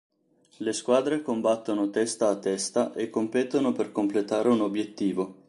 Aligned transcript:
Le 0.57 0.73
squadre 0.73 1.21
combattono 1.21 1.91
testa-a-testa, 1.91 2.91
e 2.93 3.11
competono 3.11 3.71
per 3.71 3.91
completare 3.91 4.49
un 4.49 4.61
obiettivo. 4.61 5.35